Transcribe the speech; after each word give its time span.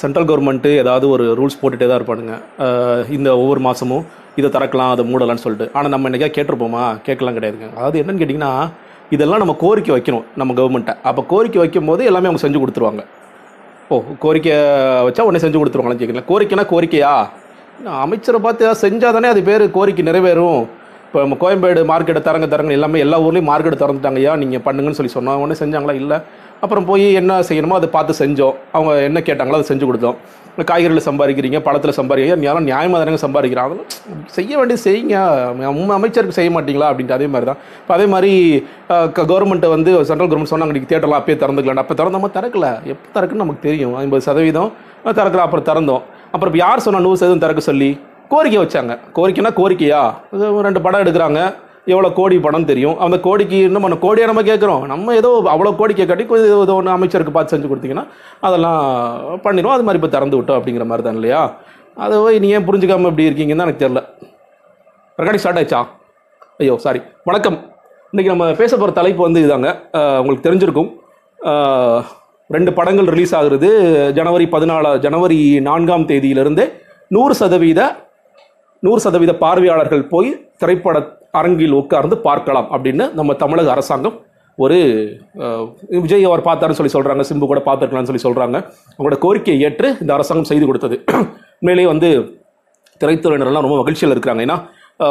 Central 0.00 0.26
government 0.28 0.70
ஏதாவது 0.82 1.06
ஒரு 1.14 1.24
rules 1.38 1.58
போட்டுகிட்டே 1.60 1.86
தான் 1.88 1.98
இருப்பானுங்க. 2.00 2.34
இந்த 3.16 3.28
ஒவ்வொரு 3.40 3.60
மாதமும் 3.66 4.04
இதை 4.40 4.48
திறக்கலாம் 4.54 4.92
அதை 4.94 5.02
மூடலாம்னு 5.10 5.44
சொல்லிட்டு. 5.44 5.66
ஆனால் 5.76 5.92
நம்ம 5.94 6.08
என்னைக்கா 6.10 6.28
கேட்டிருப்போமா? 6.36 6.84
கேட்கலாம் 7.06 7.36
கிடையாதுங்க. 7.38 7.68
அதாவது 7.78 8.00
என்னன்னு 8.02 8.20
கேட்டிங்கன்னா 8.22 8.52
இதெல்லாம் 9.14 9.42
நம்ம 9.42 9.54
கோரிக்கை 9.62 9.92
வைக்கணும் 9.96 10.24
நம்ம 10.40 10.54
கவர்மெண்ட்டை 10.60 10.94
அப்போ 11.08 11.22
கோரிக்கை 11.32 11.60
வைக்கும் 11.62 11.88
போது 11.90 12.02
எல்லாமே 12.10 12.28
அவங்க 12.28 12.42
செஞ்சு 12.44 12.62
கொடுத்துருவாங்க. 12.62 13.02
ஓ 13.92 13.96
கோரிக்கை 14.24 14.54
வச்சா 15.06 15.26
உடனே 15.28 15.42
செஞ்சு 15.44 15.60
கொடுத்துருவாங்கன்னு 15.62 16.02
கேட்கல 16.02 16.24
கோரிக்கைனா 16.30 16.66
கோரிக்கையா? 16.74 17.14
அமைச்சரை 18.04 18.38
பார்த்து 18.44 18.64
ஏதாவது 18.66 18.82
செஞ்சால் 18.84 19.16
தானே 19.16 19.28
அது 19.34 19.42
பேர் 19.50 19.64
கோரிக்கை 19.76 20.04
நிறைவேறும். 20.10 20.62
இப்போ 21.06 21.20
நம்ம 21.24 21.36
கோயம்பேடு 21.42 21.80
மார்க்கெட்டை 21.90 22.22
தரங்க 22.28 22.46
தரங்க 22.52 22.72
எல்லாமே 22.78 23.02
எல்லா 23.06 23.16
ஊர்லேயும் 23.24 23.50
மார்க்கெட்டை 23.52 23.78
திறந்துட்டாங்க 23.82 24.20
ஐயா 24.22 24.34
நீங்கள் 24.42 24.64
பண்ணுங்கன்னு 24.66 24.98
சொல்லி 24.98 25.14
சொன்னாங்க 25.16 25.42
உடனே 25.44 25.58
செஞ்சாங்களா? 25.62 25.94
இல்லை. 26.02 26.18
அப்புறம் 26.64 26.86
போய் 26.88 27.06
என்ன 27.20 27.32
செய்யணுமோ 27.48 27.76
அதை 27.80 27.88
பார்த்து 27.94 28.12
செஞ்சோம். 28.22 28.56
அவங்க 28.76 28.92
என்ன 29.08 29.18
கேட்டாங்களோ 29.28 29.58
அதை 29.58 29.66
செஞ்சு 29.70 29.84
கொடுத்தோம். 29.88 30.18
காய்கறியில் 30.68 31.04
சம்பாதிக்கிறீங்க 31.06 31.58
பழத்தில் 31.66 31.94
சம்பாதிக்கிறீங்க 31.98 32.46
யாரும் 32.48 32.66
நியாயமாக 32.68 32.98
தானே 33.02 33.20
சம்பாதிக்கிறாங்க. 33.24 33.68
அதெல்லாம் 33.68 34.28
செய்ய 34.36 34.52
வேண்டியது 34.58 34.82
செய்யுங்க. 34.86 35.16
உண்மை 35.78 35.94
அமைச்சருக்கு 35.98 36.36
செய்ய 36.38 36.50
மாட்டீங்களா 36.56 36.88
அப்படின்ட்டு 36.90 37.16
அதே 37.18 37.28
மாதிரி 37.34 37.48
தான் 37.50 37.60
இப்போ 37.80 37.94
அதே 37.96 38.06
மாதிரி 38.14 38.32
கவர்மெண்ட்டை 39.18 39.70
வந்து 39.74 39.92
சென்ட்ரல் 40.10 40.30
கவர்மெண்ட் 40.30 40.52
சொன்னாங்க 40.52 40.76
நீங்கள் 40.76 40.92
தேட்டரில் 40.92 41.18
அப்பயே 41.20 41.36
திறந்துக்கலாம் 41.42 41.82
அப்போ 41.84 41.96
திறந்தோமா 42.02 42.30
திறக்கல. 42.36 42.68
எப்போ 42.92 43.08
திறக்குன்னு 43.16 43.44
நமக்கு 43.44 43.66
தெரியும். 43.68 43.96
ஐம்பது 44.04 44.26
சதவீதம். 44.28 44.70
திறக்கல 45.18 45.44
அப்புறம் 45.46 45.68
திறந்தோம். 45.70 46.04
அப்புறம் 46.34 46.62
யார் 46.64 46.84
சொன்னால் 46.86 47.06
நூறு 47.08 47.20
சதவீதம் 47.22 47.44
திறக்க 47.46 47.64
சொல்லி? 47.70 47.90
கோரிக்கை 48.34 48.60
வச்சாங்க. 48.64 48.92
கோரிக்கைனா 49.18 49.52
கோரிக்கையா? 49.60 50.02
ரெண்டு 50.68 50.82
படம் 50.84 51.04
எடுக்கிறாங்க. 51.04 51.40
எவ்வளோ 51.86 52.08
கோடி 52.18 52.36
படம் 52.46 52.66
தெரியும்? 52.70 52.96
அந்த 53.04 53.16
கோடிக்கு 53.26 53.58
இன்னும் 53.68 53.84
நம்ம 53.84 53.98
கோடியை 54.04 54.26
நம்ம 54.30 54.42
கேட்குறோம். 54.48 54.82
நம்ம 54.92 55.14
ஏதோ 55.20 55.30
அவ்வளோ 55.52 55.70
கோடி 55.80 55.94
கேட்காட்டி 56.00 56.24
கொஞ்சம் 56.30 56.62
ஏதோ 56.66 56.74
ஒன்று 56.80 56.92
அமைச்சருக்கு 56.96 57.34
பார்த்து 57.36 57.54
செஞ்சு 57.54 57.70
கொடுத்தீங்கன்னா 57.70 58.04
அதெல்லாம் 58.46 58.82
பண்ணிடுவோம். 59.46 59.74
அது 59.76 59.86
மாதிரி 59.86 60.00
இப்போ 60.00 60.10
திறந்து 60.14 60.38
விட்டோம் 60.38 60.58
அப்படிங்கிற 60.58 60.86
மாதிரி 60.90 61.06
தான் 61.06 61.18
இல்லையா? 61.20 61.40
அதை 62.04 62.14
போய் 62.24 62.40
நீ 62.44 62.50
ஏன் 62.56 62.66
புரிஞ்சுக்காம 62.68 63.10
இப்படி 63.12 63.28
இருக்கீங்கன்னு 63.30 63.66
எனக்கு 63.66 63.82
தெரில 63.84 64.02
ரெக்கார்டிங் 65.18 65.44
ஸ்டார்ட் 65.44 65.60
ஆயிடுச்சா? 65.60 65.80
ஐயோ 66.62 66.76
சாரி 66.84 67.00
வணக்கம். 67.30 67.58
இன்றைக்கி 68.12 68.30
நம்ம 68.32 68.46
பேச 68.60 68.72
போகிற 68.76 68.92
தலைப்பு 69.00 69.22
வந்து 69.26 69.42
இதாங்க. 69.46 69.68
உங்களுக்கு 70.20 70.46
தெரிஞ்சிருக்கும். 70.46 70.90
ரெண்டு 72.56 72.70
படங்கள் 72.78 73.10
ரிலீஸ் 73.14 73.34
ஆகுறது 73.38 73.68
ஜனவரி 74.20 74.46
பதினாலா 74.54 74.90
ஜனவரி 75.04 75.40
நான்காம் 75.68 76.08
தேதியிலிருந்து 76.10 76.64
நூறு 77.14 77.34
சதவீத 77.42 77.80
நூறு 78.82 79.00
சதவீத 79.00 79.32
பார்வையாளர்கள் 79.42 80.04
போய் 80.08 80.30
திரைப்பட 80.58 80.98
அரங்கில் 81.34 81.78
உட்கார்ந்து 81.80 82.16
பார்க்கலாம் 82.24 82.68
அப்படின்னு 82.74 83.04
நம்ம 83.18 83.34
தமிழக 83.42 83.70
அரசாங்கம் 83.70 84.16
ஒரு 84.58 84.78
அஹ், 85.42 85.66
விஜய் 86.00 86.28
அவர் 86.28 86.46
பார்த்தாருன்னு 86.46 86.78
சொல்லி 86.78 86.94
சொல்கிறாங்க 86.94 87.22
சிம்பு 87.28 87.46
கூட 87.46 87.60
பார்த்துருக்கலாம்னு 87.66 88.10
சொல்லி 88.10 88.24
சொல்கிறாங்க 88.24 88.56
அவங்களோட 88.90 89.18
கோரிக்கையை 89.18 89.60
ஏற்று 89.66 89.88
இந்த 90.02 90.12
அரசாங்கம் 90.16 90.50
செய்து 90.50 90.66
கொடுத்தது. 90.66 90.96
உண்மையிலேயே 91.60 91.88
வந்து 91.92 92.08
திரைத்துறையினர்லாம் 93.00 93.66
ரொம்ப 93.66 93.78
மகிழ்ச்சியில் 93.80 94.14
இருக்கிறாங்க. 94.14 94.42
ஏன்னா 94.46 94.56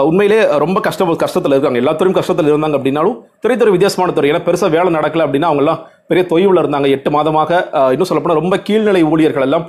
உண்மையிலே 0.08 0.36
ரொம்ப 0.64 0.80
கஷ்ட 0.80 1.06
கஷ்டத்தில் 1.22 1.54
இருக்காங்க. 1.54 1.80
எல்லாத்துறையும் 1.82 2.18
கஷ்டத்தில் 2.18 2.50
இருந்தாங்க 2.52 2.78
அப்படின்னாலும் 2.80 3.16
திரைத்துறை 3.44 3.72
வித்தியாசமான 3.74 4.14
துறை. 4.18 4.30
ஏன்னா 4.32 4.44
பெருசாக 4.48 4.72
வேலை 4.76 4.90
நடக்கல 4.98 5.26
அப்படின்னா 5.26 5.50
அவங்கெல்லாம் 5.50 5.80
பெரிய 6.10 6.24
தொய்வில் 6.32 6.62
இருந்தாங்க. 6.62 6.88
எட்டு 6.96 7.10
மாதமாக 7.12 7.52
இன்னும் 7.94 8.10
சொல்லப்போனால் 8.10 8.42
ரொம்ப 8.42 8.58
கீழ்நிலை 8.68 9.02
ஊழியர்கள் 9.12 9.48
எல்லாம் 9.48 9.66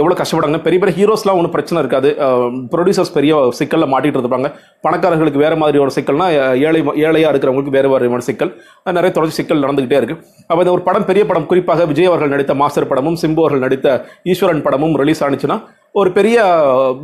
எவ்வளோ 0.00 0.14
கஷ்டப்படாங்க 0.18 0.58
பெரிய 0.64 0.78
பெரிய 0.80 0.94
ஹீரோஸ்லாம் 0.98 1.38
ஒன்றும் 1.40 1.54
பிரச்சனை 1.54 1.78
இருக்காது. 1.82 2.08
ப்ரொடியூசர்ஸ் 2.72 3.12
பெரிய 3.14 3.34
சிக்கலில் 3.58 3.90
மாட்டிகிட்டு 3.92 4.20
இருப்பாங்க 4.22 4.48
பணக்காரர்களுக்கு 4.86 5.42
வேறு 5.44 5.56
மாதிரி 5.62 5.78
ஒரு 5.84 5.92
சிக்கல்னா 5.96 6.26
ஏழை 6.66 6.80
ஏழையாக 7.06 7.30
இருக்கிறவங்களுக்கு 7.32 7.76
வேறு 7.76 7.90
மாதிரியான 7.92 8.26
சிக்கல். 8.28 8.52
நிறைய 8.98 9.12
தொடர்ச்சி 9.16 9.38
சிக்கல் 9.40 9.64
நடந்துகிட்டே 9.64 9.98
இருக்கு. 10.00 10.16
அப்போ 10.48 10.60
இந்த 10.64 10.74
ஒரு 10.76 10.84
படம் 10.88 11.08
பெரிய 11.10 11.24
படம் 11.30 11.48
குறிப்பாக 11.52 11.86
விஜய் 11.92 12.10
அவர்கள் 12.10 12.34
நடித்த 12.34 12.54
மாஸ்டர் 12.62 12.90
படமும் 12.92 13.18
சிம்பு 13.24 13.42
அவர்கள் 13.44 13.64
நடித்த 13.66 13.88
ஈஸ்வரன் 14.32 14.64
படமும் 14.68 14.96
ரிலீஸ் 15.02 15.24
ஆனிச்சுன்னா 15.28 15.58
ஒரு 16.00 16.10
பெரிய 16.16 16.36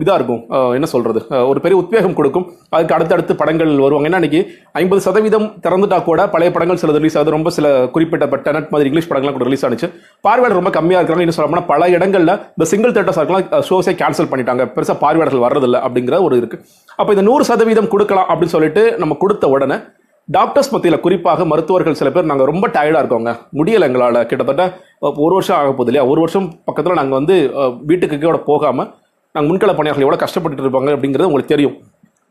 இதாக 0.03 0.17
இருக்கும். 0.19 0.41
என்ன 0.77 0.87
சொல்கிறது 0.93 1.21
ஒரு 1.51 1.59
பெரிய 1.65 1.77
உத்வேகம் 1.83 2.17
கொடுக்கும். 2.19 2.45
அதுக்கு 2.75 2.95
அடுத்தடுத்து 2.97 3.35
படங்கள் 3.43 3.71
வருவாங்க. 3.85 4.09
ஏன்னா 4.09 4.19
அன்றைக்கி 4.21 4.41
ஐம்பது 4.81 5.01
சதவீதம் 5.07 5.47
திறந்துட்டா 5.67 5.99
கூட 6.09 6.27
பழைய 6.35 6.51
படங்கள் 6.57 6.81
சில 6.83 6.97
ரிலீஸ் 6.99 7.17
ஆகுது. 7.19 7.35
ரொம்ப 7.37 7.53
சில 7.57 7.69
குறிப்பிட்டப்பட்ட 7.95 8.53
நட் 8.57 8.71
மாதிரி 8.75 8.91
இங்கிலீஷ் 8.91 9.09
படங்கள்லாம் 9.11 9.37
கூட 9.39 9.49
ரிலீஸ் 9.49 9.65
ஆனிச்சு. 9.69 9.89
பார்வையாளர் 10.29 10.61
ரொம்ப 10.61 10.73
கம்மியாக 10.79 11.03
இருக்காங்க 11.03 11.25
இன்னும் 11.27 11.39
சொல்லப்போனால் 11.39 11.69
பல 11.73 11.89
இடங்களில் 11.97 12.35
இந்த 12.57 12.69
சிங்கிள் 12.73 12.95
தேட்டர்ஸ் 12.99 13.21
இருக்கலாம் 13.21 13.67
ஷோஸே 13.71 13.95
கேன்சல் 14.03 14.31
பண்ணிட்டாங்க. 14.35 14.65
பெருசாக 14.77 14.99
பார்வையாளர்கள் 15.07 15.47
வர்றதில்லை 15.47 15.81
அப்படிங்கிற 15.89 16.19
ஒரு 16.29 16.37
இருக்குது 16.43 16.63
அப்போ 17.01 17.11
இந்த 17.17 17.27
நூறு 17.31 17.47
சதவீதம் 17.53 17.93
கொடுக்கலாம் 17.95 18.29
அப்படின்னு 18.31 18.57
சொல்லிட்டு 18.59 18.85
நம்ம 19.05 19.17
கொடுத்த 19.25 19.49
உடனே 19.57 19.79
டாக்டர்ஸ் 20.35 20.71
மத்தியில் 20.73 21.03
குறிப்பாக 21.05 21.45
மருத்துவர்கள் 21.51 21.97
சில 22.01 22.09
பேர் 22.15 22.29
நாங்கள் 22.31 22.49
ரொம்ப 22.51 22.67
டயர்டாக 22.75 23.01
இருக்கோங்க. 23.03 23.31
முடியலை 23.59 23.87
எங்களால். 23.89 24.19
கிட்டத்தட்ட 24.31 24.65
ஒரு 25.25 25.33
வருஷம் 25.37 25.57
ஆக 25.61 25.71
போகுது 25.71 25.91
இல்லையா? 25.91 26.05
ஒரு 26.13 26.21
வருஷம் 26.25 26.47
பக்கத்தில் 26.69 26.99
நாங்கள் 27.01 27.19
வந்து 27.21 27.37
வீட்டுக்கு 27.89 28.17
கூட 28.19 28.39
போகாமல் 28.51 28.89
நாங்கள் 29.35 29.49
முன்கள 29.51 29.73
பணியாளர்கள் 29.79 30.07
எவ்வளோ 30.07 30.21
கஷ்டப்பட்டு 30.23 30.65
இருப்பாங்க 30.67 30.95
அப்படிங்கிறது 30.97 31.29
உங்களுக்கு 31.31 31.55
தெரியும். 31.55 31.75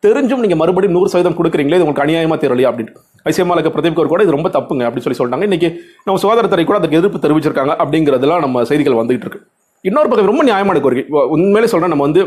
தெரிஞ்சும் 0.03 0.43
நீங்கள் 0.43 0.59
மறுபடியும் 0.61 0.95
நூறு 0.97 1.11
சதவீதம் 1.13 1.37
கொடுக்குறீங்களே 1.39 1.77
இது 1.77 1.85
உங்களுக்கு 1.85 2.05
அநியாயமாக 2.05 2.39
தெரியலையா 2.43 2.69
அப்படின்னு 2.71 2.93
ஐசிஎம்ஆர் 3.29 3.59
இருக்க 3.59 3.71
பிரதீப் 3.75 3.99
கூட 4.13 4.21
இது 4.25 4.35
ரொம்ப 4.37 4.49
தப்புங்க 4.55 4.83
அப்படின்னு 4.87 5.05
சொல்லி 5.07 5.19
சொல்லிட்டாங்க 5.19 5.47
இன்றைக்கி 5.49 5.69
நம்ம 6.05 6.17
சுகாதாரத்துறை 6.23 6.63
கூட 6.69 6.77
அதுக்கு 6.81 6.99
எதிர்ப்பு 7.01 7.23
தெரிவிச்சிருக்காங்க 7.25 7.73
அப்படிங்கிறதுலாம் 7.83 8.43
நம்ம 8.45 8.63
செய்திகள் 8.69 8.99
வந்துகிட்டு 9.01 9.27
இருக்கு. 9.27 9.41
இன்னொரு 9.89 10.09
பக்கம் 10.09 10.31
ரொம்ப 10.31 10.43
நியாயமான 10.49 10.79
கோரிக்கை. 10.85 11.05
உண்மையிலே 11.35 11.69
சொல்கிறேன் 11.73 11.93
நம்ம 11.95 12.07
வந்து 12.09 12.23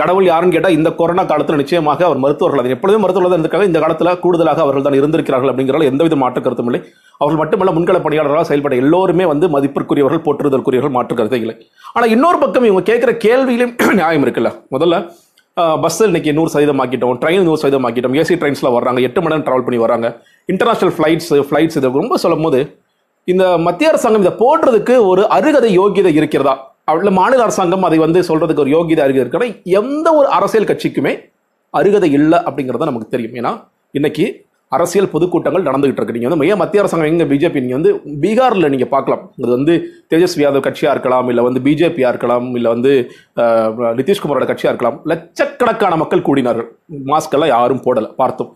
கடவுள் 0.00 0.26
யாருன்னு 0.30 0.54
கேட்டால் 0.54 0.74
இந்த 0.78 0.88
கொரோனா 0.98 1.22
காலத்தில் 1.30 1.58
நிச்சயமாக 1.60 2.04
அவர் 2.08 2.20
மருத்துவர்கள். 2.24 2.60
அது 2.62 2.74
எப்பொழுதும் 2.76 3.02
மருத்துவர்கள் 3.04 3.32
தான் 3.32 3.38
இருந்திருக்காங்க. 3.38 3.68
இந்த 3.70 3.80
காலத்தில் 3.84 4.10
கூடுதலாக 4.24 4.60
அவர்கள் 4.64 4.84
தான் 4.86 4.96
இருந்திருக்கிறார்கள் 5.00 5.50
அப்படிங்கிறதுல 5.52 5.88
எந்தவித 5.92 6.16
மாற்று 6.22 6.40
கருத்தும் 6.46 6.68
இல்லை. 6.70 6.80
அவர்கள் 7.20 7.40
மட்டுமல்ல 7.42 7.72
முன்கள 7.76 7.98
பணியாளர்களாக 8.06 8.46
செயல்பட 8.50 8.74
எல்லோருமே 8.82 9.24
வந்து 9.32 9.48
மதிப்பிற்குரியவர்கள் 9.54 10.24
போற்றுதற்குரியவர்கள் 10.26 10.96
மாற்று 10.98 11.16
கருத்தை 11.20 11.40
இல்லை. 11.44 11.56
ஆனால் 11.94 12.12
இன்னொரு 12.16 12.38
பக்கம் 12.44 12.68
இவங்க 12.70 12.84
கேட்குற 12.90 13.12
கேள்வியிலும் 13.26 13.74
நியாயம் 14.00 14.24
இருக்குல்ல. 14.26 14.52
முதல்ல 14.76 14.96
பஸ்ஸில் 15.84 16.08
இன்னைக்கு 16.10 16.30
நூறு 16.36 16.50
சதவீதம் 16.52 16.80
ஆக்கிட்டோம் 16.82 17.16
ட்ரெயின் 17.22 17.46
நூறு 17.48 17.60
சதவீதம் 17.62 17.86
ஆக்கிட்டோம் 17.88 18.14
ஏசி 18.20 18.34
ட்ரெயின்ஸில் 18.40 18.74
வர்றாங்க 18.76 19.00
எட்டு 19.06 19.20
மணி 19.22 19.32
நேரம் 19.32 19.46
ட்ராவல் 19.46 19.64
பண்ணி 19.66 19.78
வராங்க 19.84 20.06
இன்டர்நேஷனல் 20.48 20.94
ஃப்ளைட்ஸ் 20.96 21.32
ஃப்ளைட்ஸ் 21.48 21.76
இது 21.80 21.90
ரொம்ப 22.02 22.16
சொல்லும் 22.24 22.44
போது 22.46 22.60
இந்த 23.28 23.44
மத்திய 23.66 23.90
அரசாங்கம் 23.92 24.24
இதை 24.24 24.34
போடுறதுக்கு 24.42 24.94
ஒரு 25.10 25.22
அருகதை 25.36 25.70
யோகியதை 25.80 26.12
இருக்கிறதா? 26.20 26.54
அவ்வளோ 26.88 27.12
மாநில 27.20 27.42
அரசாங்கம் 27.46 27.86
அதை 27.88 27.98
வந்து 28.06 28.20
சொல்றதுக்கு 28.28 28.62
ஒரு 28.64 28.72
யோகிதா 28.76 29.02
அருகதை 29.06 29.24
இருக்கிற 29.24 29.48
எந்த 29.80 30.06
ஒரு 30.20 30.28
அரசியல் 30.36 30.70
கட்சிக்குமே 30.70 31.12
அருகதை 31.80 32.08
இல்லை 32.18 32.38
அப்படிங்கிறது 32.48 32.88
நமக்கு 32.90 33.12
தெரியும். 33.14 33.34
ஏன்னா 33.40 33.52
இன்னைக்கு 33.98 34.24
அரசியல் 34.76 35.10
பொதுக்கூட்டங்கள் 35.12 35.64
நடந்துகிட்டு 35.68 36.00
இருக்கு. 36.00 36.14
நீங்கள் 36.16 36.30
வந்து 36.30 36.40
மைய 36.42 36.56
மத்திய 36.60 36.82
அரசாங்கம் 36.82 37.10
எங்க 37.12 37.24
பிஜேபி 37.30 37.62
நீங்க 37.62 37.76
வந்து 37.78 37.92
பீகாரில் 38.24 38.70
நீங்க 38.74 38.86
பார்க்கலாம். 38.94 39.22
இது 39.40 39.50
வந்து 39.56 39.74
தேஜஸ்வி 40.12 40.42
யாதவ் 40.44 40.64
கட்சியா 40.66 40.90
இருக்கலாம் 40.94 41.28
இல்லை 41.32 41.42
வந்து 41.48 41.60
பிஜேபியா 41.66 42.10
இருக்கலாம் 42.12 42.46
இல்லை 42.58 42.70
வந்து 42.74 42.92
நிதிஷ்குமாரோட 44.00 44.46
கட்சியா 44.50 44.72
இருக்கலாம். 44.72 44.98
லட்சக்கணக்கான 45.12 45.96
மக்கள் 46.02 46.26
கூடினார்கள். 46.28 46.68
மாஸ்க் 47.12 47.36
எல்லாம் 47.38 47.52
யாரும் 47.56 47.84
போடலை 47.86 48.10
பார்த்தோம். 48.22 48.52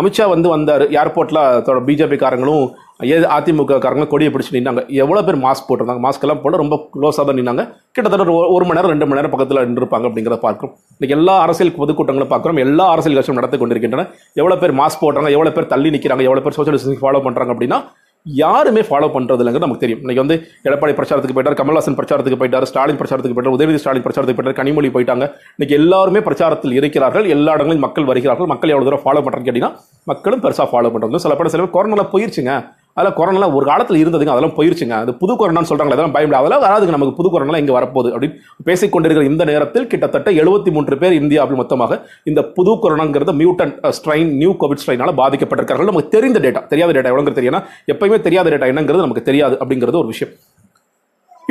அமித்ஷா 0.00 0.24
வந்து 0.32 0.48
வந்தார் 0.52 0.82
ஏர்போர்ட்டில் 1.00 1.80
பிஜேபி 1.86 2.16
காரங்களும் 2.22 2.64
ஏ 3.10 3.16
அதிமுக 3.36 3.78
காரங்களும் 3.84 4.10
கொடியை 4.12 4.30
பிடிச்சி 4.32 4.52
நின்னாங்க. 4.56 4.82
எவ்வளோ 5.02 5.20
பேர் 5.26 5.38
மாஸ்க் 5.44 5.66
போட்டிருந்தாங்க? 5.68 6.02
மாஸ்க்கெல்லாம் 6.06 6.40
போட 6.44 6.60
ரொம்ப 6.62 6.76
க்ளோஸாக 6.94 7.24
தான் 7.28 7.38
நின்னாங்க. 7.40 7.62
கிட்டத்தட்ட 7.96 8.24
ஒரு 8.24 8.34
ஒரு 8.56 8.64
மணி 8.68 8.78
நேரம் 8.78 8.92
ரெண்டு 8.92 9.06
மணி 9.08 9.18
நேரம் 9.18 9.32
பக்கத்தில் 9.34 9.62
நின்றுருப்பாங்க 9.68 10.08
அப்படிங்கிறத 10.08 10.38
பார்க்குறோம். 10.46 10.72
இன்றைக்கி 10.96 11.16
எல்லா 11.18 11.34
அரசியல் 11.46 11.76
பொதுக்கூட்டங்களும் 11.80 12.32
பார்க்குறோம். 12.34 12.60
எல்லா 12.66 12.86
அரசியல் 12.94 13.18
கட்சியும் 13.18 13.40
நடத்தி 13.40 13.58
கொண்டிருக்கின்றன. 13.62 14.06
எவ்வளோ 14.40 14.58
பேர் 14.62 14.78
மாஸ்க் 14.80 15.02
போடுறாங்க 15.04 15.30
எவ்வளோ 15.36 15.52
பேர் 15.56 15.72
தள்ளி 15.74 15.90
நிற்கிறாங்க 15.96 16.24
எவ்வளோ 16.28 16.44
பேர் 16.46 16.56
சோஷியல் 16.58 16.78
டிஸ்டன்ஸ் 16.78 17.02
ஃபாலோ 17.04 17.22
பண்ணுறாங்க 17.26 17.54
அப்படின்னா 17.56 17.80
யாருமே 18.26 18.82
ஃபாலோ 18.88 19.06
பண்ணுறது 19.14 19.42
இல்லைங்கிறது 19.42 19.66
நமக்கு 19.66 19.84
தெரியும். 19.84 20.02
இன்னைக்கு 20.04 20.22
வந்து 20.24 20.36
எடப்பாடி 20.68 20.92
பிரச்சாரத்துக்கு 20.98 21.36
போயிட்டார் 21.36 21.58
கமல்ஹாசன் 21.60 21.96
பிரச்சாரத்துக்கு 22.00 22.38
போயிட்டார் 22.42 22.66
ஸ்டாலின் 22.70 23.00
பிரச்சாரத்துக்கு 23.00 23.36
போயிட்டார் 23.36 23.56
உதயநிதி 23.56 23.80
ஸ்டாலின் 23.82 24.04
பிரச்சாரத்துக்கு 24.04 24.40
போயிட்டார் 24.40 24.60
கனிமொழி 24.60 24.90
போயிட்டாங்க. 24.96 25.26
இன்னைக்கு 25.56 25.76
எல்லாருமே 25.80 26.22
பிரச்சாரத்தில் 26.28 26.76
இருக்கிறார்கள் 26.80 27.26
எல்லா 27.36 27.54
இடங்களிலும் 27.58 27.86
மக்கள் 27.86 28.08
வருகிறார்கள். 28.10 28.50
மக்கள் 28.52 28.72
எவ்வளோ 28.74 28.86
தூரம் 28.88 29.04
ஃபாலோ 29.06 29.22
பண்றாங்க 29.24 29.46
கேட்டீங்கன்னா 29.48 29.74
மக்களும் 30.12 30.44
பெருசாக 30.46 30.68
ஃபாலோ 30.72 30.92
பண்ணுறது 30.94 31.24
சில 31.26 31.34
பேர் 31.40 31.52
சில 31.54 31.62
பேர் 31.64 31.76
கொரோனால 31.78 32.04
போயிருச்சுங்க. 32.14 32.54
அதெல்லாம் 32.96 33.16
கொரோனாலாம் 33.18 33.54
ஒரு 33.58 33.66
காலத்தில் 33.70 34.00
இருந்ததுங்க 34.02 34.32
அதெல்லாம் 34.34 34.54
போயிருச்சுங்க. 34.58 34.96
அது 35.04 35.12
புது 35.22 35.32
கொரோனான்னு 35.40 35.70
சொல்கிறாங்க 35.70 35.94
அதெல்லாம் 35.96 36.14
பயப்பட 36.16 36.38
அதெல்லாம் 36.40 36.62
வராதுங்க 36.64 36.94
நமக்கு 36.96 37.16
புது 37.18 37.28
கொரோனாலாம் 37.34 37.62
இங்கே 37.62 37.74
வரப்போகுது 37.78 38.10
அப்படின்னு 38.14 38.36
பேசிக்கொண்டிருக்கிற 38.68 39.24
இந்த 39.30 39.44
நேரத்தில் 39.50 39.88
கிட்டத்தட்ட 39.92 40.30
எழுபத்தி 40.42 40.72
மூன்று 40.76 40.98
பேர் 41.02 41.16
இந்தியாவில் 41.20 41.60
மொத்தமாக 41.62 42.00
இந்த 42.32 42.42
புது 42.58 42.74
கொரோனாங்கிறது 42.84 43.34
மியூட்டன் 43.42 43.74
ஸ்ட்ரைன் 43.98 44.32
நியூ 44.42 44.52
கோவிட் 44.62 44.82
ஸ்ட்ரைனால 44.84 45.14
பாதிக்கப்பட்டிருக்கார்கள் 45.22 45.90
நமக்கு 45.90 46.14
தெரிந்த 46.16 46.40
டேட்டா 46.46 46.62
தெரியாத 46.72 46.92
டேட்டா 46.98 47.12
எவ்வளவு 47.14 47.38
தெரியும்னா 47.40 47.62
எப்பயுமே 47.94 48.20
தெரியாத 48.28 48.50
டேட்டா 48.54 48.70
என்னங்கிறது 48.72 49.06
நமக்கு 49.06 49.28
தெரியாது 49.30 49.56
அப்படிங்கிறது 49.60 50.02
ஒரு 50.02 50.10
விஷயம். 50.14 50.32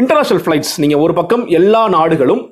இன்டர்நேஷனல் 0.02 0.44
ஃப்ளைட்ஸ் 0.44 0.74
நீங்கள் 0.82 1.02
ஒரு 1.06 1.14
பக்கம் 1.14 1.46
எல்லா 1.60 1.82
நாடுகளும் 1.98 2.44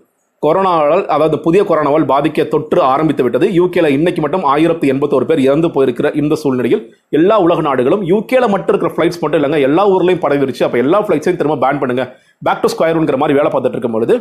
கொரோனாவால் 0.45 1.03
அதாவது 1.13 1.37
புதிய 1.45 1.61
கொரோனாவால் 1.69 2.05
பாதிக்க 2.11 2.43
தொற்று 2.51 2.79
ஆரம்பித்து 2.91 3.23
விட்டது. 3.25 3.45
யூகேல 3.57 3.87
இன்னைக்கு 3.95 4.21
மட்டும் 4.25 4.45
ஆயிரத்தி 4.53 4.85
எண்பத்தோரு 4.93 5.25
பேர் 5.29 5.41
இறந்து 5.47 5.69
போயிருக்கிற 5.75 6.07
இந்த 6.21 6.33
சூழ்நிலையில் 6.41 6.83
எல்லா 7.17 7.35
உலக 7.45 7.63
நாடுகளும் 7.67 8.03
யூகேல 8.11 8.47
மட்டும் 8.53 8.73
இருக்கிற 8.73 8.91
ஃப்ளைட்ஸ் 8.95 9.21
மட்டும் 9.23 9.39
இல்லைங்க 9.39 9.59
எல்லா 9.69 9.83
ஊர்லையும் 9.95 10.23
பரவிருச்சு. 10.25 10.63
அப்போ 10.67 10.79
எல்லா 10.83 11.01
ஃப்ளைட்ஸையும் 11.05 11.39
திரும்ப 11.41 11.59
பேன் 11.65 11.81
பண்ணுங்க. 11.81 12.05
பேக் 12.47 12.63
டு 12.63 12.71
ஸ்கொயர்ங்கிற 12.75 13.19
மாதிரி 13.23 13.37
வேலை 13.39 13.51
பார்த்துட்டு 13.51 13.77
இருக்கும் 13.77 13.97
பொழுது 13.97 14.15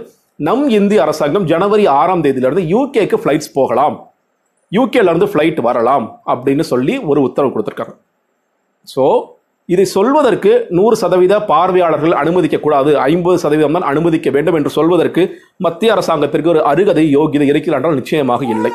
நம் 0.49 0.67
இந்திய 0.81 1.05
அரசாங்கம் 1.07 1.49
ஜனவரி 1.53 1.87
ஆறாம் 2.01 2.25
தேதியிலிருந்து 2.27 2.67
யூகேக்கு 2.75 3.23
ஃப்ளைட்ஸ் 3.23 3.55
போகலாம். 3.59 3.97
யூகேல 4.73 5.11
இருந்து 5.13 5.31
ஃப்ளைட் 5.33 5.61
வரலாம் 5.69 6.07
அப்படின்னு 6.33 6.65
சொல்லி 6.73 6.95
ஒரு 7.11 7.21
உத்தரவு 7.29 7.53
கொடுத்துருக்காங்க. 7.55 7.95
ஸோ 8.95 9.05
இதை 9.73 9.85
சொல்வதற்கு 9.95 10.53
நூறு 10.77 10.97
சதவீத 11.01 11.35
பார்வையாளர்கள் 11.49 12.15
அனுமதிக்கக்கூடாது 12.21 12.91
ஐம்பது 13.09 13.39
சதவீதம் 13.43 13.77
தான் 13.77 13.89
அனுமதிக்க 13.91 14.29
வேண்டும் 14.37 14.57
என்று 14.59 14.71
சொல்வதற்கு 14.77 15.23
மத்திய 15.65 15.93
அரசாங்கத்திற்கு 15.95 16.51
ஒரு 16.55 16.61
அருகதை 16.71 17.05
யோகியதை 17.17 17.49
இருக்கிறார் 17.53 17.81
என்றால் 17.81 17.99
நிச்சயமாக 18.01 18.45
இல்லை. 18.55 18.71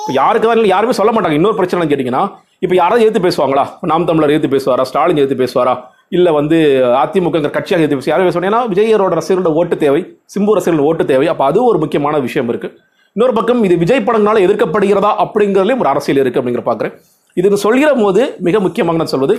இப்போ 0.00 0.12
யாருக்கு 0.20 0.48
தான் 0.50 0.72
யாருமே 0.74 0.94
சொல்ல 1.00 1.12
மாட்டாங்க. 1.14 1.38
இன்னொரு 1.40 1.56
பிரச்சனை 1.60 1.86
கேட்டிங்கன்னா 1.90 2.22
இப்போ 2.64 2.74
யாராவது 2.80 3.04
எதிர்த்து 3.04 3.26
பேசுவாங்களா? 3.26 3.64
நாம் 3.90 4.06
தமிழர் 4.10 4.32
எதிர்த்து 4.34 4.54
பேசுவாரா? 4.54 4.84
ஸ்டாலின் 4.90 5.20
எதிர்த்து 5.20 5.42
பேசுவாரா? 5.42 5.74
இல்லை 6.16 6.30
வந்து 6.38 6.56
அதிமுக 7.02 7.52
கட்சியாக 7.56 7.80
எதிர்த்து 7.80 8.00
பேசுவார்? 8.00 8.14
யாரும் 8.14 8.28
பேசுவாங்க 8.30 8.50
ஏன்னா 8.52 8.62
விஜயரோட 8.72 9.12
ரசிகர்களோட 9.20 9.52
ஓட்டு 9.60 9.76
தேவை 9.84 10.02
சிம்பு 10.34 10.56
ரசிகர்களோட 10.58 10.88
ஓட்டு 10.90 11.04
தேவை. 11.12 11.26
அப்போ 11.34 11.44
அது 11.50 11.58
ஒரு 11.70 11.78
முக்கியமான 11.84 12.18
விஷயம் 12.26 12.50
இருக்குது 12.52 12.74
இன்னொரு 13.16 13.32
பக்கம் 13.36 13.62
இது 13.66 13.74
விஜய் 13.84 14.06
படங்களால் 14.08 14.44
எதிர்க்கப்படுகிறதா 14.46 15.12
அப்படிங்கிறதுலையும் 15.22 15.82
ஒரு 15.84 15.90
அரசியல் 15.94 16.22
இருக்கு 16.24 16.40
அப்படிங்கிற 16.40 16.64
பார்க்குறேன் 16.68 16.94
இது 17.36 17.56
சொல்கிற 17.64 17.90
போது 18.02 18.22
மிக 18.46 18.58
முக்கியமாக 18.66 18.98
நான் 19.00 19.14
சொல்வது 19.14 19.34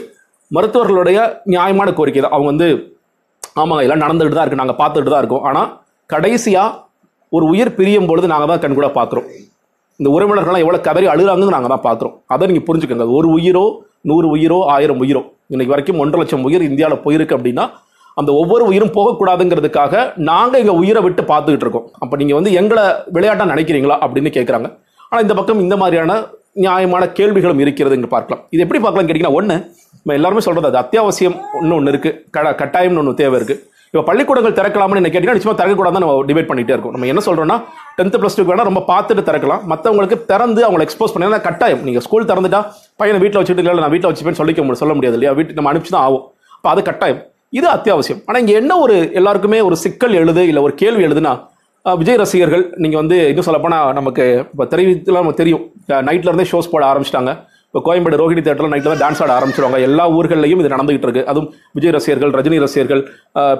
மருத்துவர்களுடைய 0.55 1.17
நியாயமான 1.53 1.89
கோரிக்கை 1.99 2.21
தான். 2.21 2.35
அவங்க 2.35 2.49
வந்து 2.53 2.67
ஆமாங்க 3.61 3.83
எல்லாம் 3.85 4.03
நடந்துகிட்டு 4.05 4.37
தான் 4.37 4.45
இருக்கு. 4.45 4.61
நாங்கள் 4.61 4.79
பார்த்துட்டு 4.81 5.13
தான் 5.13 5.23
இருக்கோம். 5.23 5.45
ஆனால் 5.49 5.69
கடைசியாக 6.13 6.77
ஒரு 7.35 7.45
உயிர் 7.51 7.75
பிரியும் 7.77 8.09
பொழுது 8.09 8.27
நாங்கள் 8.33 8.51
தான் 8.51 8.61
கண் 8.63 8.77
கூட 8.79 8.87
பார்க்குறோம். 8.97 9.27
இந்த 9.99 10.09
உறவினர்கள்லாம் 10.15 10.63
எவ்வளோ 10.65 10.79
கதறி 10.87 11.07
அழுகிறாங்கன்னு 11.13 11.55
நாங்கள் 11.57 11.73
தான் 11.73 11.85
பார்க்குறோம். 11.87 12.15
அதை 12.33 12.47
நீங்கள் 12.49 12.67
புரிஞ்சுக்கோங்க. 12.67 13.07
ஒரு 13.17 13.27
உயிரோ 13.37 13.65
நூறு 14.09 14.27
உயிரோ 14.35 14.59
ஆயிரம் 14.75 15.01
உயிரோ 15.03 15.21
இன்னைக்கு 15.53 15.73
வரைக்கும் 15.73 15.99
ஒன்றரை 16.01 16.19
லட்சம் 16.21 16.45
உயிர் 16.47 16.67
இந்தியாவில் 16.69 17.03
போயிருக்கு 17.05 17.35
அப்படின்னா 17.37 17.65
அந்த 18.19 18.31
ஒவ்வொரு 18.41 18.63
உயிரும் 18.69 18.93
போகக்கூடாதுங்கிறதுக்காக 18.95 19.93
நாங்கள் 20.29 20.61
எங்கள் 20.63 20.79
உயிரை 20.81 21.01
விட்டு 21.05 21.23
பார்த்துக்கிட்டு 21.31 21.65
இருக்கோம். 21.65 21.85
அப்போ 22.03 22.15
நீங்கள் 22.21 22.37
வந்து 22.39 22.51
எங்களை 22.59 22.83
விளையாட்டாக 23.15 23.47
நினைக்கிறீங்களா 23.53 23.97
அப்படின்னு 24.05 24.31
கேட்குறாங்க 24.37 24.67
ஆனால் 25.09 25.23
இந்த 25.25 25.35
பக்கம் 25.39 25.63
இந்த 25.65 25.75
மாதிரியான 25.81 26.13
நியாயமான 26.55 27.03
கேள்விகளும் 27.17 27.61
இருக்கிறது 27.63 27.95
என்று 27.97 28.09
பார்க்கலாம். 28.13 28.41
இது 28.53 28.63
எப்படி 28.65 28.79
பார்க்கலாம் 28.85 29.07
கேட்டிங்கன்னா 29.09 29.35
ஒன்று 29.39 29.57
நம்ம 30.01 30.15
எல்லாருமே 30.19 30.41
சொல்கிறது 30.45 30.69
அது 30.71 30.79
அத்தியாவசியம் 30.83 31.37
ஒன்று 31.59 31.75
ஒன்று 31.79 31.91
இருக்குது 31.93 32.17
கட 32.35 32.53
கட்டாயம்னு 32.61 33.01
ஒன்று 33.03 33.19
தேவை 33.21 33.37
இருக்குது 33.39 33.59
இப்போ 33.93 34.03
பள்ளிக்கூடங்கள் 34.07 34.55
திறக்கலாம்னு 34.57 34.99
என்ன 34.99 35.09
கேட்டிங்கன்னா 35.13 35.37
நிச்சயமாக 35.37 35.57
திறக்கக்கூடாது 35.61 36.01
நம்ம 36.03 36.13
டிபேட் 36.27 36.49
பண்ணிகிட்டே 36.49 36.73
இருக்கோம். 36.75 36.93
நம்ம 36.95 37.07
என்ன 37.11 37.21
சொல்கிறோன்னா 37.25 37.57
டென்த்து 37.97 38.19
ப்ளஸ் 38.21 38.37
டூ 38.37 38.43
வேணால் 38.49 38.67
ரொம்ப 38.69 38.83
பார்த்துட்டு 38.91 39.23
திறக்கலாம். 39.29 39.63
மற்றவங்களுக்கு 39.71 40.17
திறந்து 40.29 40.61
அவங்களை 40.67 40.85
எக்ஸ்போஸ் 40.87 41.13
பண்ணி 41.13 41.39
கட்டாயம். 41.47 41.81
நீங்கள் 41.87 42.03
ஸ்கூல் 42.05 42.29
திறந்துட்டா 42.31 42.61
பையனை 43.01 43.19
வீட்டில் 43.23 43.39
வச்சுட்டு 43.41 43.63
இல்லை 43.63 43.83
நான் 43.85 43.93
வீட்டில் 43.95 44.09
வச்சுப்பேன்னு 44.11 44.41
சொல்லிக்க 44.41 44.61
முடியும் 44.63 44.81
சொல்ல 44.83 44.95
முடியாது 44.99 45.17
இல்லையா? 45.17 45.33
வீட்டுக்கு 45.39 45.59
நம்ம 45.61 45.71
அனுப்பிச்சு 45.73 45.95
தான் 45.97 46.07
ஆகும் 46.07 46.23
அப்போ 46.57 46.69
அது 46.73 46.83
கட்டாயம். 46.89 47.21
இது 47.59 47.67
அத்தியாவசியம். 47.75 48.21
ஆனால் 48.27 48.41
இங்கே 48.43 48.55
என்ன 48.61 48.73
ஒரு 48.85 48.95
எல்லாருக்குமே 49.19 49.59
ஒரு 49.69 49.77
சிக்கல் 49.85 50.15
எழுது 50.21 50.43
இல்லை 50.51 50.63
ஒரு 50.67 50.73
கேள்வி 50.81 51.03
எழுதுனா 51.07 51.33
விஜய் 51.85 52.19
ரசிகர்கள் 52.21 52.63
நீங்கள் 52.83 52.99
வந்து 53.01 53.17
இன்னும் 53.29 53.45
சொல்லப்போனால் 53.47 53.93
நமக்கு 53.97 54.23
இப்போ 54.51 54.65
தெரிவித்துலாம் 54.73 55.23
நமக்கு 55.25 55.41
தெரியும் 55.41 55.63
நைட்டில் 56.07 56.29
இருந்தே 56.31 56.45
ஷோஸ் 56.51 56.69
போட 56.73 56.83
ஆரம்பிச்சிட்டாங்க. 56.89 57.31
இப்போ 57.71 57.81
கோயம்பேடு 57.87 58.17
ரோஹிணி 58.19 58.41
தேட்டரில் 58.45 58.71
நைட்டில் 58.71 58.91
தான் 58.91 59.01
டான்ஸ் 59.01 59.19
ஆட 59.23 59.31
ஆரம்பிச்சிருவாங்க. 59.35 59.77
எல்லா 59.87 60.05
ஊர்கள்லையும் 60.15 60.61
இது 60.61 60.71
நடந்துகிட்டு 60.73 61.07
இருக்கு. 61.07 61.21
அதுவும் 61.31 61.45
விஜய் 61.77 61.93
ரசிகர்கள் 61.95 62.31
ரஜினி 62.37 62.57
ரசிகர்கள் 62.63 63.01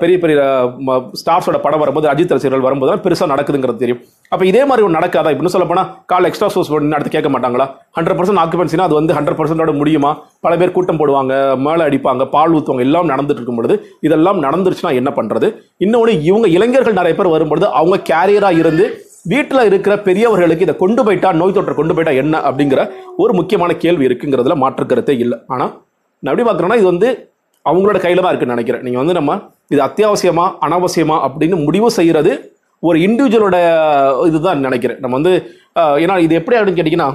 பெரிய 0.02 0.16
பெரிய 0.24 0.38
ஸ்டார்ஸோட 1.20 1.58
படம் 1.66 1.82
வரும்போது 1.84 2.08
அஜித் 2.14 2.34
ரசிகர்கள் 2.36 2.66
வரும்போது 2.66 2.90
தான் 2.92 3.04
பெருசாக 3.06 3.30
நடக்குதுங்கிறது 3.34 3.80
தெரியும். 3.84 4.02
அப்போ 4.34 4.46
இதே 4.50 4.64
மாதிரி 4.70 4.84
ஒன்று 4.88 4.98
நடக்காதா? 5.00 5.32
இப்படின்னு 5.34 5.54
சொல்ல 5.54 5.68
போனால் 5.70 5.88
கால் 6.14 6.28
எக்ஸ்ட்ரா 6.30 6.50
சோர்ஸ் 6.56 6.72
போட்டு 6.74 6.98
அடுத்து 6.98 7.14
கேட்க 7.16 7.30
மாட்டாங்களா? 7.36 7.68
ஹண்ட்ரட் 7.98 8.18
பர்சன்ட் 8.20 8.42
ஆக்குபென்சினா 8.44 8.88
அது 8.90 8.98
வந்து 9.00 9.16
ஹண்ட்ரட் 9.18 9.40
பர்சன்டோட 9.40 9.74
முடியுமா? 9.82 10.12
பல 10.48 10.58
பேர் 10.62 10.76
கூட்டம் 10.78 11.00
போடுவாங்க 11.02 11.34
மேலே 11.68 11.86
அடிப்பாங்க 11.88 12.28
பால் 12.36 12.56
ஊற்றுவாங்க 12.58 12.86
எல்லாம் 12.88 13.10
நடந்துட்டு 13.14 13.42
இருக்கும் 13.42 13.62
பொழுது 13.62 13.78
இதெல்லாம் 14.08 14.42
நடந்துருச்சுன்னா 14.48 14.94
என்ன 15.02 15.14
பண்ணுறது 15.20 15.50
இன்னொன்று 15.86 16.16
இவங்க 16.30 16.50
இளைஞர்கள் 16.58 17.00
நிறைய 17.00 17.16
பேர் 17.20 17.34
வரும்பொழுது 17.36 17.68
அவங்க 17.82 18.00
கேரியராக 18.12 18.62
இருந்து 18.64 18.88
வீட்டில் 19.26 19.68
இருக்கிற 19.70 19.94
பெரியவர்களுக்கு 20.06 20.66
இதை 20.66 20.76
கொண்டு 20.84 21.02
போயிட்டா 21.06 21.30
நோய் 21.40 21.56
தொற்றை 21.56 21.74
கொண்டு 21.80 21.96
போயிட்டா 21.96 22.14
என்ன 22.22 22.36
அப்படிங்கிற 22.50 22.82
ஒரு 23.24 23.32
முக்கியமான 23.40 23.72
கேள்வி 23.84 24.08
இருக்குங்கிறதுல 24.08 24.56
மாற்று 24.64 24.86
கருத்தே 24.92 25.16
இல்லை. 25.24 25.38
ஆனால் 25.54 25.72
நான் 26.24 26.32
எப்படி 26.32 26.48
பார்க்குறேன்னா 26.48 26.80
இது 26.82 26.88
வந்து 26.92 27.10
அவங்களோட 27.66 27.98
கையில் 28.04 28.24
தான் 28.24 28.32
இருக்குன்னு 28.34 28.56
நினைக்கிறேன். 28.56 28.84
நீங்கள் 28.86 29.02
வந்து 29.04 29.18
நம்ம 29.20 29.34
இது 29.74 29.82
அத்தியாவசியமா 29.88 30.46
அனாவசியமா 30.66 31.18
அப்படின்னு 31.28 31.58
முடிவு 31.68 31.90
செய்கிறது 31.98 32.32
ஒரு 32.88 32.98
இண்டிவிஜுவலோட 33.08 33.58
இதுதான் 34.30 34.66
நினைக்கிறேன். 34.68 35.02
நம்ம 35.04 35.16
வந்து 35.20 35.34
ஏன்னா 36.04 36.16
இது 36.26 36.34
எப்படி 36.40 36.58
அப்படின்னு 36.58 36.80
கேட்டிங்கன்னா 36.80 37.10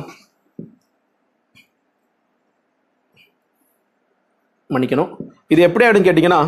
மன்னிக்கணும். 4.74 5.10
இது 5.52 5.60
எப்படி 5.66 5.84
ஆயிடும் 5.86 6.06
கேட்டிங்கன்னா 6.06 6.40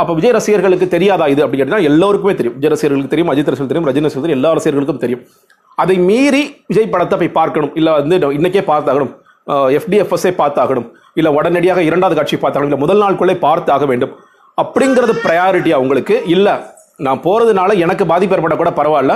அப்போ 0.00 0.12
விஜய் 0.18 0.34
ரசிகர்களுக்கு 0.36 0.86
தெரியாதா 0.96 1.24
இது 1.32 1.42
அப்படி 1.44 1.58
கேட்டிங்கன்னா 1.58 1.86
எல்லோருக்குமே 1.90 2.34
தெரியும். 2.40 2.56
விஜய் 2.58 2.72
ரசிகர்களுக்கு 2.74 3.12
தெரியும் 3.14 3.30
அஜித் 3.32 3.50
ரசிகர்கள் 3.52 3.72
தெரியும் 3.72 3.88
ரஜினி 3.90 4.08
ரசிகர்கள் 4.08 4.36
எல்லா 4.38 4.50
ரசிகர்களுக்கும் 4.58 5.02
தெரியும். 5.04 5.22
அதை 5.82 5.96
மீறி 6.08 6.42
விஜய் 6.70 6.92
படத்தை 6.94 7.16
போய் 7.20 7.36
பார்க்கணும். 7.40 7.72
இல்லை 7.80 7.92
வந்து 7.98 8.16
இன்னைக்கே 8.38 8.62
பார்த்தாகணும். 8.72 9.12
எஃப்டிஎஃப்எஸ்ஐ 9.78 10.32
பார்த்தாகணும். 10.42 10.86
இல்லை 11.18 11.30
உடனடியாக 11.38 11.80
இரண்டாவது 11.88 12.16
காட்சி 12.18 12.36
பார்த்தாகணும். 12.44 12.70
இல்லை 12.70 12.82
முதல் 12.84 13.02
நாளுக்குள்ளே 13.02 13.36
பார்த்தாக 13.46 13.86
வேண்டும். 13.92 14.12
அப்படிங்கிறது 14.62 15.12
ப்ரையாரிட்டி 15.26 15.70
அவங்களுக்கு 15.78 16.14
இல்லை. 16.36 16.54
நான் 17.06 17.20
போகிறதுனால 17.26 17.76
எனக்கு 17.84 18.04
பாதிப்பு 18.12 18.34
ஏற்படக்கூட 18.36 18.56
கூட 18.62 18.72
பரவாயில்ல. 18.80 19.14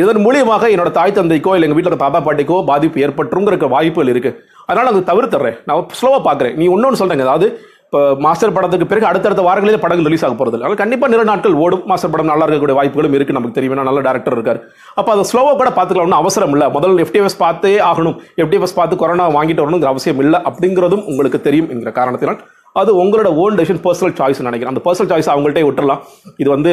இதன் 0.00 0.24
மூலியமாக 0.24 0.64
என்னோட 0.72 0.90
தாய் 0.96 1.18
தந்தைக்கோ 1.18 1.52
இல்லை 1.56 1.66
எங்கள் 1.66 1.78
வீட்டில் 1.78 1.92
இருக்க 1.92 2.04
தாத்தா 2.04 2.20
பாட்டிக்கோ 2.26 2.56
பாதிப்பு 2.70 3.02
ஏற்பட்டுங்கிற 3.04 3.68
வாய்ப்புகள் 3.74 4.10
இருக்குது 4.12 4.36
அதனால் 4.68 4.90
அதை 4.90 5.00
தவிர்த்துறேன். 5.10 5.56
நான் 5.68 5.86
ஸ்லோவாக 6.00 6.22
பார்க்குறேன். 6.26 6.54
நீ 6.60 6.64
இன்னொன்று 6.74 7.00
சொல்கிறேங்க 7.00 7.26
அதாவது 7.28 7.46
இப்போ 7.92 8.04
மாஸ்டர் 8.24 8.52
படத்துக்கு 8.56 8.86
பிறகு 8.90 9.06
அடுத்தடுத்த 9.08 9.42
வாரங்களில் 9.46 9.80
படங்கள் 9.82 10.06
ரிலீஸ் 10.08 10.22
ஆக 10.26 10.34
போகிறது 10.36 10.56
அதனால 10.58 10.76
கண்டிப்பாக 10.80 11.10
நிறைய 11.12 11.26
நாட்கள் 11.30 11.56
ஓடும். 11.64 11.82
மாஸ்டர் 11.90 12.12
படம் 12.12 12.30
நல்லா 12.30 12.44
இருக்கக்கூடிய 12.46 12.76
வாய்ப்புகளும் 12.78 13.14
இருக்கு. 13.16 13.34
நமக்கு 13.36 13.56
தெரியும். 13.56 13.80
நல்ல 13.88 14.00
டேரக்டர் 14.06 14.36
இருக்கார். 14.36 14.60
அப்போ 15.00 15.10
அதை 15.14 15.24
ஸ்லோவாக 15.30 15.56
கூட 15.60 15.70
பார்த்துக்கலாம். 15.78 16.06
ஒன்றும் 16.06 16.20
அவசரம் 16.20 16.54
இல்லை. 16.54 16.66
முதல்ல 16.76 17.04
எஃப்டிஎஃப்எஸ் 17.04 17.36
பார்த்தே 17.42 17.74
ஆகணும். 17.90 18.16
எஃப்டிஎஃப்எஸ் 18.42 18.74
பார்த்து 18.78 19.00
கொரோனா 19.02 19.26
வாங்கிட்டு 19.36 19.64
வரணுங்கிற 19.64 19.90
அவசியம் 19.92 20.22
இல்லை 20.24 20.40
அப்படிங்கிறதும் 20.50 21.04
உங்களுக்கு 21.10 21.40
தெரியும் 21.48 21.68
என்கிற 21.74 21.92
காரணத்தினால். 21.98 22.38
அது 22.82 22.94
உங்களோட 23.02 23.30
ஓன் 23.42 23.58
டெசிஷன் 23.60 23.82
பர்சனல் 23.86 24.16
சாய்ஸ் 24.20 24.42
நினைக்கிறேன். 24.48 24.72
அந்த 24.72 24.84
பர்சனல் 24.86 25.10
சாய்ஸ் 25.12 25.30
அவங்கள்ட்டே 25.34 25.66
விட்டுறலாம். 25.68 26.02
இது 26.44 26.50
வந்து 26.56 26.72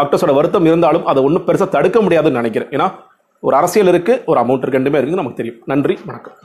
டாக்டர்ஸோட 0.00 0.34
வருத்தம் 0.40 0.68
இருந்தாலும் 0.72 1.08
அதை 1.12 1.22
ஒன்றும் 1.28 1.46
பெருசாக 1.48 1.70
தடுக்க 1.78 2.00
முடியாதுன்னு 2.06 2.40
நினைக்கிறேன். 2.42 2.70
ஏன்னா 2.76 2.88
ஒரு 3.48 3.56
அரசியல் 3.62 3.92
இருக்குது 3.94 4.22
ஒரு 4.32 4.40
அமௌண்ட் 4.44 4.64
இருக்கு 4.64 4.80
ரெண்டுமே 4.80 5.00
இருக்குது 5.00 5.22
நமக்கு 5.22 5.40
தெரியும். 5.42 5.60
நன்றி. 5.72 5.96
வணக்கம். 6.10 6.36